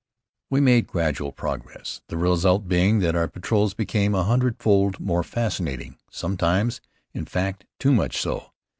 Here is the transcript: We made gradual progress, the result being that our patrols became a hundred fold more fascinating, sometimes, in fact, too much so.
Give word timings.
We 0.49 0.61
made 0.61 0.87
gradual 0.87 1.31
progress, 1.31 2.01
the 2.07 2.17
result 2.17 2.67
being 2.67 3.01
that 3.01 3.15
our 3.15 3.27
patrols 3.27 3.75
became 3.75 4.15
a 4.15 4.23
hundred 4.23 4.57
fold 4.57 4.99
more 4.99 5.21
fascinating, 5.21 5.95
sometimes, 6.09 6.81
in 7.13 7.25
fact, 7.25 7.67
too 7.77 7.91
much 7.91 8.17
so. 8.17 8.51